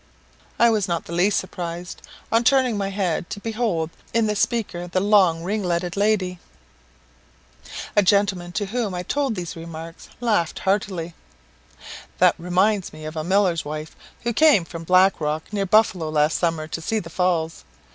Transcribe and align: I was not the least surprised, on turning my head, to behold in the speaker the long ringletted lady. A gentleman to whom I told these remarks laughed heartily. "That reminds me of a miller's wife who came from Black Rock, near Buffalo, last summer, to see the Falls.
I 0.57 0.71
was 0.71 0.87
not 0.87 1.05
the 1.05 1.13
least 1.13 1.37
surprised, 1.37 2.01
on 2.31 2.43
turning 2.43 2.75
my 2.75 2.89
head, 2.89 3.29
to 3.29 3.39
behold 3.39 3.91
in 4.15 4.25
the 4.25 4.35
speaker 4.35 4.87
the 4.87 4.99
long 4.99 5.43
ringletted 5.43 5.95
lady. 5.95 6.39
A 7.95 8.01
gentleman 8.01 8.51
to 8.53 8.65
whom 8.65 8.95
I 8.95 9.03
told 9.03 9.35
these 9.35 9.55
remarks 9.55 10.09
laughed 10.19 10.57
heartily. 10.57 11.13
"That 12.17 12.33
reminds 12.39 12.91
me 12.91 13.05
of 13.05 13.15
a 13.15 13.23
miller's 13.23 13.63
wife 13.63 13.95
who 14.23 14.33
came 14.33 14.65
from 14.65 14.85
Black 14.85 15.21
Rock, 15.21 15.53
near 15.53 15.67
Buffalo, 15.67 16.09
last 16.09 16.39
summer, 16.39 16.65
to 16.67 16.81
see 16.81 16.97
the 16.97 17.11
Falls. 17.11 17.63